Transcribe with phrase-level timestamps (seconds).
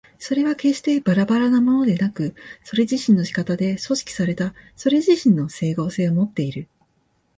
[0.17, 6.67] それは決してばらばらなものでなく、それ自身の仕方で組織されたそれ自身の斉合性をもっている。